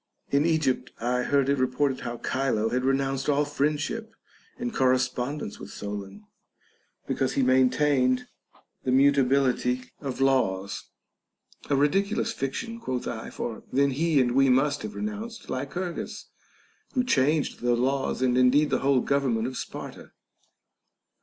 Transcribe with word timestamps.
In 0.31 0.47
Egypt 0.47 0.91
I 0.99 1.21
heard 1.21 1.47
it 1.47 1.59
reported 1.59 1.99
how 1.99 2.17
Chilo 2.17 2.69
had 2.69 2.83
re 2.83 2.97
nounced 2.97 3.29
all 3.31 3.45
friendship 3.45 4.15
and 4.57 4.73
correspondence 4.73 5.59
with 5.59 5.69
Solon, 5.69 6.25
because 7.05 7.33
he 7.33 7.43
maintained 7.43 8.25
the 8.83 8.91
mutability 8.91 9.91
of 9.99 10.19
laws. 10.19 10.85
A 11.69 11.75
ridicu 11.75 12.15
lous 12.15 12.33
fiction, 12.33 12.79
quoth 12.79 13.07
I, 13.07 13.29
for 13.29 13.61
then 13.71 13.91
he 13.91 14.19
and 14.19 14.31
we 14.31 14.49
must 14.49 14.81
have 14.81 14.95
re 14.95 15.03
nounced 15.03 15.49
Lycurgus, 15.49 16.29
who 16.95 17.03
changed 17.03 17.59
the 17.59 17.75
laws 17.75 18.23
and 18.23 18.39
indeed 18.39 18.71
the 18.71 18.79
whole 18.79 19.01
government 19.01 19.45
of 19.45 19.55
Sparta. 19.55 20.13